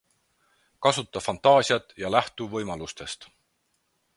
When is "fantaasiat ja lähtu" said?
1.27-2.49